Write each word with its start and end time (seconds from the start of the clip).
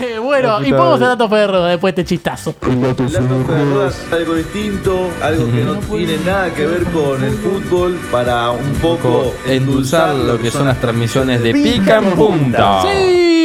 Eh, 0.00 0.18
bueno, 0.22 0.64
y 0.64 0.70
podemos 0.70 1.00
a 1.02 1.08
Dato 1.08 1.28
Ferro 1.28 1.64
después 1.64 1.94
de 1.94 2.02
este 2.02 2.14
chistazo. 2.14 2.54
El 2.62 2.80
dato 2.82 3.44
Ferro 3.46 3.88
es 3.88 4.12
algo 4.12 4.34
distinto, 4.34 5.10
algo 5.22 5.46
que 5.46 5.64
no 5.64 5.74
tiene 5.76 6.18
nada 6.24 6.52
que 6.54 6.66
ver 6.66 6.84
con 6.84 7.22
el 7.22 7.34
fútbol 7.34 7.98
para 8.10 8.50
un 8.50 8.74
poco 8.74 9.34
endulzar 9.46 10.14
lo 10.14 10.38
que 10.38 10.50
son 10.50 10.66
las 10.66 10.80
transmisiones 10.80 11.42
de 11.42 11.52
Pica 11.52 11.98
en 11.98 12.10
Punta. 12.12 12.82
¡Sí! 12.82 13.38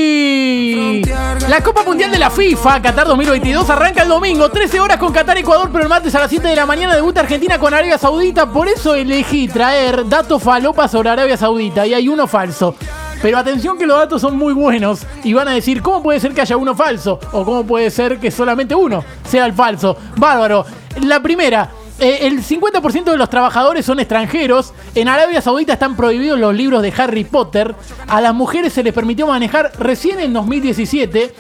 La 1.49 1.61
Copa 1.61 1.83
Mundial 1.83 2.11
de 2.11 2.19
la 2.19 2.29
FIFA 2.29 2.81
Qatar 2.81 3.07
2022 3.07 3.69
arranca 3.69 4.03
el 4.03 4.09
domingo, 4.09 4.49
13 4.49 4.79
horas 4.79 4.97
con 4.97 5.11
Qatar 5.11 5.37
Ecuador, 5.37 5.69
pero 5.71 5.83
el 5.83 5.89
martes 5.89 6.13
a 6.15 6.19
las 6.19 6.29
7 6.29 6.47
de 6.47 6.55
la 6.55 6.65
mañana 6.65 6.95
debuta 6.95 7.21
Argentina 7.21 7.59
con 7.59 7.73
Arabia 7.73 7.97
Saudita. 7.97 8.49
Por 8.49 8.67
eso 8.67 8.95
elegí 8.95 9.47
traer 9.47 10.07
datos 10.07 10.41
falopa 10.41 10.87
sobre 10.87 11.09
Arabia 11.09 11.37
Saudita 11.37 11.85
y 11.85 11.93
hay 11.93 12.07
uno 12.07 12.27
falso. 12.27 12.75
Pero 13.23 13.37
atención 13.37 13.77
que 13.77 13.85
los 13.85 13.97
datos 13.97 14.21
son 14.21 14.37
muy 14.37 14.51
buenos 14.51 15.07
y 15.23 15.31
van 15.31 15.47
a 15.47 15.53
decir, 15.53 15.81
¿cómo 15.81 16.03
puede 16.03 16.19
ser 16.19 16.33
que 16.33 16.41
haya 16.41 16.57
uno 16.57 16.75
falso? 16.75 17.21
O 17.31 17.45
cómo 17.45 17.65
puede 17.65 17.89
ser 17.89 18.19
que 18.19 18.29
solamente 18.29 18.75
uno 18.75 19.01
sea 19.25 19.45
el 19.45 19.53
falso. 19.53 19.95
Bárbaro. 20.17 20.65
La 21.05 21.23
primera, 21.23 21.71
eh, 21.99 22.27
el 22.27 22.43
50% 22.43 23.05
de 23.05 23.17
los 23.17 23.29
trabajadores 23.29 23.85
son 23.85 24.01
extranjeros. 24.01 24.73
En 24.93 25.07
Arabia 25.07 25.41
Saudita 25.41 25.71
están 25.71 25.95
prohibidos 25.95 26.37
los 26.37 26.53
libros 26.53 26.81
de 26.81 26.93
Harry 26.97 27.23
Potter. 27.23 27.73
A 28.09 28.19
las 28.19 28.35
mujeres 28.35 28.73
se 28.73 28.83
les 28.83 28.93
permitió 28.93 29.25
manejar 29.25 29.71
recién 29.79 30.19
en 30.19 30.33
2017. 30.33 31.33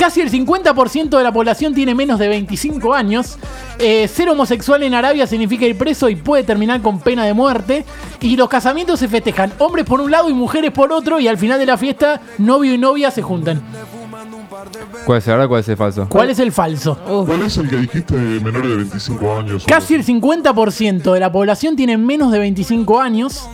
Casi 0.00 0.22
el 0.22 0.30
50% 0.30 1.18
de 1.18 1.22
la 1.22 1.30
población 1.30 1.74
tiene 1.74 1.94
menos 1.94 2.18
de 2.18 2.26
25 2.26 2.94
años. 2.94 3.36
Eh, 3.78 4.08
ser 4.08 4.30
homosexual 4.30 4.82
en 4.82 4.94
Arabia 4.94 5.26
significa 5.26 5.66
ir 5.66 5.76
preso 5.76 6.08
y 6.08 6.16
puede 6.16 6.42
terminar 6.42 6.80
con 6.80 7.00
pena 7.00 7.26
de 7.26 7.34
muerte. 7.34 7.84
Y 8.18 8.34
los 8.38 8.48
casamientos 8.48 8.98
se 8.98 9.08
festejan 9.08 9.52
hombres 9.58 9.84
por 9.84 10.00
un 10.00 10.10
lado 10.10 10.30
y 10.30 10.32
mujeres 10.32 10.70
por 10.70 10.90
otro. 10.90 11.20
Y 11.20 11.28
al 11.28 11.36
final 11.36 11.58
de 11.58 11.66
la 11.66 11.76
fiesta, 11.76 12.22
novio 12.38 12.72
y 12.72 12.78
novia 12.78 13.10
se 13.10 13.20
juntan. 13.20 13.62
¿Cuál 15.06 15.18
es 15.18 15.26
el 15.26 15.32
verdad 15.32 15.48
cuál 15.48 15.60
es 15.60 15.68
el 15.68 15.76
falso? 15.76 16.06
¿Cuál 16.08 16.30
es 16.30 16.38
el 16.38 16.52
falso? 16.52 16.98
¿Cuál 17.26 17.42
es 17.42 17.56
el 17.56 17.68
que 17.68 17.76
dijiste 17.76 18.14
menor 18.14 18.66
de 18.66 18.76
25 18.76 19.36
años? 19.36 19.64
Casi 19.66 19.94
el 19.94 20.04
50% 20.04 21.12
de 21.12 21.20
la 21.20 21.32
población 21.32 21.76
tiene 21.76 21.96
menos 21.96 22.32
de 22.32 22.38
25 22.38 23.00
años. 23.00 23.48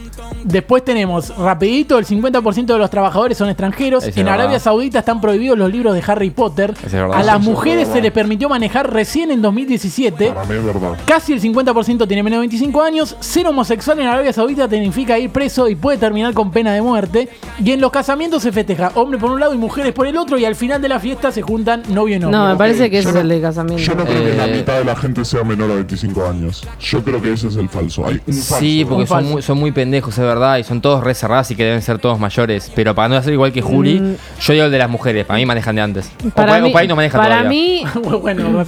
Después 0.45 0.85
tenemos, 0.85 1.37
rapidito, 1.37 1.99
el 1.99 2.07
50% 2.07 2.67
de 2.67 2.79
los 2.79 2.91
trabajadores 2.91 3.37
son 3.37 3.49
extranjeros. 3.49 4.05
Ese 4.05 4.21
en. 4.21 4.29
Arabia 4.29 4.59
Saudita 4.59 5.01
están 5.01 5.21
prohibidos 5.21 5.59
los 5.59 5.71
libros 5.71 5.95
de 5.95 6.03
Harry 6.07 6.31
Potter. 6.31 6.75
A 7.13 7.23
las 7.23 7.41
mujeres 7.41 7.89
se 7.89 8.01
les 8.01 8.13
permitió 8.13 8.49
manejar 8.49 8.93
recién 8.93 9.31
en 9.31 9.43
2017. 9.43 10.33
Para 10.33 10.47
mí 10.47 10.55
es 10.55 10.65
verdad. 10.65 10.97
Casi 11.05 11.33
el 11.33 11.41
50% 11.41 12.07
tiene 12.07 12.23
menos 12.23 12.37
de 12.37 12.41
25 12.41 12.83
años. 12.83 13.17
Ser 13.21 13.47
homosexual 13.47 13.99
en 14.01 14.07
Arabia 14.07 14.33
Saudita 14.33 14.69
significa 14.69 15.19
ir 15.19 15.31
preso 15.31 15.69
y 15.69 15.75
puede 15.75 15.99
terminar 15.99 16.33
con 16.35 16.51
pena 16.51 16.73
de 16.73 16.83
muerte. 16.83 17.29
Y 17.63 17.73
en 17.73 17.81
los 17.81 17.91
casamientos 17.91 18.43
se 18.43 18.53
festeja 18.53 18.93
hombre 18.95 19.19
por 19.19 19.31
un 19.31 19.41
lado 19.41 19.55
y 19.55 19.59
mujeres 19.59 19.93
por 19.93 20.07
el 20.07 20.17
otro. 20.17 20.39
Y 20.39 20.45
al 20.45 20.55
final 20.55 20.81
de 20.81 20.89
la 20.89 20.96
fiesta 21.01 21.31
se 21.33 21.43
juntan 21.43 21.83
novio 21.89 22.17
y 22.17 22.19
novia. 22.19 22.37
No, 22.39 22.49
me 22.49 22.57
parece 22.57 22.91
que 22.91 22.99
ese 22.99 23.11
es 23.11 23.15
el 23.17 23.29
de 23.29 23.41
casamiento. 23.41 23.83
Yo 23.83 23.95
no 23.95 24.05
creo 24.05 24.25
que 24.25 24.35
la 24.35 24.47
Eh, 24.47 24.57
mitad 24.57 24.79
de 24.79 24.85
la 24.85 24.97
gente 24.97 25.25
sea 25.25 25.45
menor 25.45 25.71
a 25.71 25.75
25 25.77 26.27
años. 26.27 26.63
Yo 26.81 27.03
creo 27.03 27.21
que 27.23 27.33
ese 27.33 27.49
es 27.49 27.57
el 27.57 27.69
falso. 27.69 28.07
Hay 28.07 28.21
un 28.27 28.35
falso. 28.35 28.57
Sí, 28.59 28.85
porque 28.85 29.03
Un 29.03 29.07
son 29.09 29.17
falso. 29.19 29.31
muy, 29.33 29.43
son 29.43 29.59
muy 29.59 29.73
pendejos, 29.73 30.15
es 30.19 30.25
verdad, 30.25 30.59
y 30.59 30.65
son 30.65 30.81
todos 30.81 31.03
re 31.05 31.15
cerrados 31.15 31.51
y 31.51 31.57
que 31.57 31.65
deben 31.65 31.83
ser 31.83 31.99
todos 31.99 32.19
mayores. 32.19 32.71
Pero 32.75 32.95
para 32.95 33.09
no 33.09 33.17
hacer 33.17 33.33
igual 33.33 33.53
que 33.53 33.63
Juli, 33.63 34.01
Mm. 34.01 34.15
yo 34.41 34.53
digo 34.53 34.65
el 34.67 34.71
de 34.73 34.79
las 34.79 34.91
mujeres, 34.91 35.25
para 35.27 35.39
mí 35.39 35.47
manejan 35.47 35.77
de 35.77 35.83
antes. 35.83 36.11
O 36.27 36.31
Para 36.31 36.49
por 36.49 36.55
ahí- 36.57 36.61
o 36.63 36.65
mí, 36.67 36.73
por 36.73 36.81
ahí 36.83 36.89
no 36.89 36.97
manejan 36.97 37.21
para 37.21 37.37
todavía. 37.39 37.49
mí, 37.51 37.85
Muy 38.05 38.17
bueno, 38.21 38.65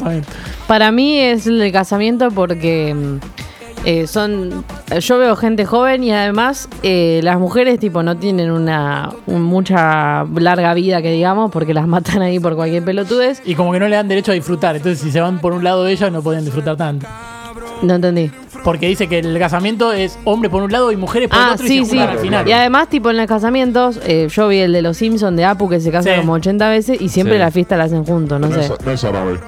para 0.67 0.93
mí 0.93 1.19
es 1.19 1.47
el 1.47 1.59
de 1.59 1.73
casamiento 1.73 2.31
porque 2.31 2.95
mm, 2.95 3.17
eh, 3.85 4.07
son. 4.07 4.65
Yo 5.01 5.19
veo 5.19 5.37
gente 5.37 5.67
joven 5.67 6.03
y 6.03 6.13
además 6.13 6.69
eh, 6.83 7.21
las 7.23 7.39
mujeres 7.39 7.79
tipo 7.79 8.03
no 8.03 8.17
tienen 8.17 8.51
una 8.51 9.11
un- 9.27 9.43
mucha 9.43 10.25
larga 10.25 10.73
vida 10.75 11.03
que 11.03 11.11
digamos 11.13 11.51
porque 11.51 11.75
las 11.75 11.87
matan 11.89 12.23
ahí 12.23 12.41
por 12.41 12.57
cualquier 12.57 12.85
pelotudez. 12.85 13.43
Y 13.45 13.55
como 13.55 13.73
que 13.73 13.81
no 13.81 13.89
le 13.89 13.97
dan 13.97 14.09
derecho 14.09 14.33
a 14.33 14.35
disfrutar. 14.35 14.77
Entonces, 14.77 15.01
si 15.01 15.11
se 15.11 15.21
van 15.21 15.41
por 15.41 15.53
un 15.53 15.63
lado 15.63 15.85
de 15.85 15.93
ellas, 15.93 16.11
no 16.11 16.23
pueden 16.23 16.45
disfrutar 16.45 16.77
tanto. 16.77 17.07
No 17.83 17.95
entendí. 17.95 18.31
Porque 18.65 18.89
dice 18.89 19.07
que 19.07 19.21
el 19.21 19.39
casamiento 19.39 19.93
es 19.93 20.19
hombre 20.25 20.51
por 20.51 20.63
un 20.63 20.73
lado 20.73 20.91
y 20.91 20.97
mujeres 20.97 21.29
por 21.29 21.39
el 21.39 21.45
Ah, 21.45 21.53
otro 21.53 21.65
y 21.67 21.69
sí, 21.69 21.85
se 21.85 21.91
sí. 21.93 21.99
al 22.01 22.19
final. 22.19 22.49
Y 22.49 22.53
además, 22.53 22.89
tipo, 22.89 23.11
en 23.11 23.17
los 23.19 23.27
casamientos, 23.27 24.01
eh, 24.05 24.27
yo 24.31 24.49
vi 24.49 24.59
el 24.59 24.73
de 24.73 24.83
los 24.83 24.97
Simpsons 24.97 25.37
de 25.37 25.45
Apu 25.45 25.69
que 25.69 25.79
se 25.81 25.93
casa 25.93 26.13
Sí. 26.13 26.19
como 26.21 26.33
80 26.33 26.69
veces 26.71 27.01
y 27.01 27.09
siempre 27.09 27.37
Sí. 27.37 27.41
la 27.41 27.51
fiesta 27.53 27.77
la 27.77 27.85
hacen 27.85 28.05
juntos, 28.05 28.41
no 28.41 28.49
No 28.49 28.55
sé. 28.55 28.63
es, 28.63 28.73
no 28.85 28.91
es 28.91 29.05
árabe. 29.05 29.39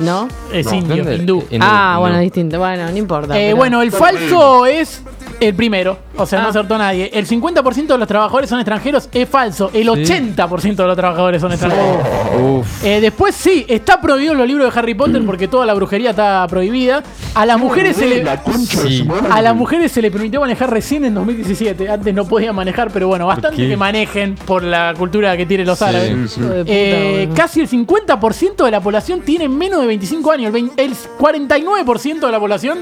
¿No? 0.00 0.28
Es 0.52 0.66
No, 0.66 0.74
indio, 0.74 0.96
¿Dónde? 0.96 1.16
hindú. 1.16 1.44
Hindú, 1.50 1.66
Ah, 1.68 1.90
hindú. 1.92 2.00
bueno, 2.00 2.18
distinto. 2.18 2.58
Bueno, 2.58 2.90
no 2.90 2.96
importa. 2.96 3.34
Eh, 3.38 3.46
pero- 3.46 3.56
bueno, 3.56 3.82
el 3.82 3.92
falso 3.92 4.66
es 4.66 5.02
el 5.44 5.54
primero. 5.54 5.98
O 6.16 6.26
sea, 6.26 6.40
no 6.40 6.46
Ah. 6.46 6.50
acertó 6.50 6.78
nadie. 6.78 7.10
El 7.12 7.26
50% 7.26 7.94
de 7.94 7.98
los 7.98 8.08
trabajadores 8.08 8.48
son 8.50 8.58
extranjeros. 8.60 9.08
Es 9.12 9.28
falso. 9.28 9.70
El 9.72 9.88
80% 9.88 10.82
de 10.82 10.86
los 10.88 10.96
trabajadores 10.96 11.40
son 11.40 11.52
extranjeros. 11.52 11.96
Uf. 12.40 12.84
Eh, 12.84 13.00
después 13.00 13.34
sí, 13.34 13.64
está 13.68 14.00
prohibido 14.00 14.34
los 14.34 14.46
libros 14.46 14.72
de 14.72 14.78
Harry 14.78 14.94
Potter 14.94 15.22
porque 15.24 15.48
toda 15.48 15.66
la 15.66 15.74
brujería 15.74 16.10
está 16.10 16.46
prohibida. 16.48 17.02
A 17.34 17.46
las 17.46 17.58
mujeres 17.58 17.96
se 17.96 18.06
le... 18.06 18.24
Sí. 18.66 19.06
A 19.30 19.42
las 19.42 19.54
mujeres 19.54 19.90
se 19.92 20.00
le 20.02 20.10
permitió 20.10 20.40
manejar 20.40 20.70
recién 20.70 21.04
en 21.04 21.14
2017. 21.14 21.88
Antes 21.88 22.14
no 22.14 22.24
podían 22.26 22.54
manejar, 22.54 22.90
pero 22.92 23.08
bueno, 23.08 23.26
bastante 23.26 23.66
que 23.68 23.76
manejen 23.76 24.34
por 24.36 24.62
la 24.62 24.94
cultura 24.96 25.36
que 25.36 25.46
tienen 25.46 25.66
los 25.66 25.78
Sí. 25.78 25.84
árabes. 25.84 26.30
Sí, 26.32 26.40
sí. 26.40 26.48
Eh, 26.66 27.28
casi 27.34 27.60
el 27.60 27.68
50% 27.68 28.64
de 28.64 28.70
la 28.70 28.80
población 28.80 29.20
tiene 29.22 29.48
menos 29.48 29.80
de 29.80 29.86
25 29.86 30.30
años. 30.30 30.46
El, 30.46 30.52
vein- 30.52 30.72
el 30.76 30.94
49% 31.18 32.26
de 32.26 32.32
la 32.32 32.38
población 32.40 32.78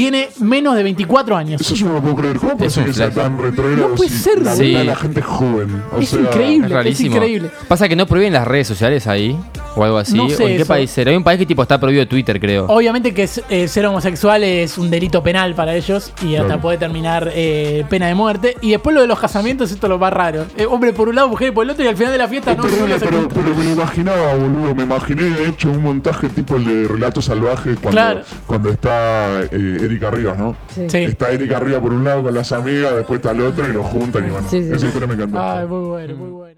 tiene 0.00 0.30
menos 0.38 0.74
de 0.76 0.82
24 0.82 1.36
años. 1.36 1.60
Eso 1.60 1.74
yo 1.74 1.86
no 1.88 1.92
lo 1.94 2.00
puedo 2.00 2.16
creer. 2.16 2.36
¿Cómo 2.38 2.56
puede 2.56 2.68
Es 2.68 2.72
ser 2.72 2.84
que 2.86 2.92
sea 2.94 3.10
tan 3.10 3.36
No 3.36 3.88
puede 3.94 4.08
si 4.08 4.16
ser. 4.18 4.42
la 4.42 4.56
Sí. 4.56 4.72
la 4.72 4.96
gente 4.96 5.20
es 5.20 5.26
joven? 5.26 5.82
O 5.94 5.98
Es 6.00 6.08
sea, 6.08 6.20
increíble. 6.20 6.66
Es 6.68 6.72
rarísimo. 6.72 7.14
increíble. 7.16 7.50
Pasa 7.68 7.86
que 7.86 7.96
no 7.96 8.06
prohíben 8.06 8.32
las 8.32 8.48
redes 8.48 8.66
sociales 8.66 9.06
ahí 9.06 9.38
o 9.76 9.84
algo 9.84 9.98
así. 9.98 10.16
No 10.16 10.28
sé 10.28 10.42
¿O 10.44 10.48
en 10.48 10.56
qué 10.56 10.62
eso. 10.62 10.68
país 10.68 10.98
era? 10.98 11.10
Hay 11.10 11.16
un 11.16 11.24
país 11.24 11.38
que 11.38 11.46
tipo 11.46 11.62
está 11.62 11.78
prohibido 11.78 12.06
Twitter, 12.08 12.38
creo. 12.40 12.66
Obviamente 12.66 13.14
que 13.14 13.24
es- 13.24 13.42
eh, 13.48 13.68
ser 13.68 13.86
homosexual 13.86 14.42
es 14.44 14.78
un 14.78 14.90
delito 14.90 15.22
penal 15.22 15.54
para 15.54 15.74
ellos 15.74 16.12
y 16.22 16.34
hasta 16.34 16.46
Claro. 16.46 16.60
puede 16.62 16.78
terminar 16.78 17.30
eh, 17.34 17.84
pena 17.88 18.06
de 18.08 18.14
muerte. 18.14 18.56
Y 18.60 18.70
después 18.72 18.94
lo 18.94 19.00
de 19.02 19.06
los 19.06 19.18
casamientos, 19.20 19.70
esto 19.70 19.86
es 19.86 19.90
lo 19.90 19.98
más 19.98 20.12
raro. 20.12 20.46
Eh, 20.56 20.66
hombre 20.66 20.92
por 20.92 21.08
un 21.08 21.14
lado, 21.14 21.28
mujer 21.28 21.52
por 21.54 21.64
el 21.64 21.70
otro 21.70 21.84
y 21.84 21.88
al 21.88 21.96
final 21.96 22.12
de 22.12 22.18
la 22.18 22.28
fiesta 22.28 22.52
Es 22.52 22.56
no 22.58 22.64
terrible, 22.64 22.98
se 22.98 23.04
pero, 23.06 23.28
pero 23.28 23.54
me 23.54 23.64
lo 23.64 23.70
imaginaba, 23.70 24.34
boludo. 24.34 24.74
Me 24.74 24.82
imaginé, 24.82 25.22
de 25.22 25.48
hecho, 25.48 25.70
un 25.70 25.82
montaje 25.82 26.28
tipo 26.28 26.56
el 26.56 26.64
de 26.64 26.88
Relato 26.88 27.22
Salvaje 27.22 27.74
cuando, 27.74 27.90
Claro. 27.90 28.20
cuando 28.46 28.70
está 28.70 29.42
eh, 29.42 29.78
Erika 29.82 30.10
Rivas, 30.10 30.38
¿no? 30.38 30.56
Sí. 30.74 30.88
Sí. 30.88 30.98
Está 30.98 31.30
Erika 31.30 31.56
arriba 31.58 31.80
por 31.80 31.92
un 31.92 32.04
lado 32.04 32.22
con 32.22 32.34
las 32.34 32.50
amigas, 32.52 32.94
después 32.96 33.18
está 33.18 33.30
el 33.32 33.40
otro 33.42 33.68
y 33.68 33.72
lo 33.72 33.82
juntan 33.82 34.26
y 34.26 34.30
bueno. 34.30 34.46
Sí, 34.50 34.62
sí. 34.62 34.70
Esa 34.72 34.86
historia 34.86 35.06
me 35.06 35.14
encantó. 35.14 35.40
Ay, 35.40 35.66
muy 35.66 35.88
bueno, 35.88 36.14
muy 36.16 36.28
bueno. 36.30 36.40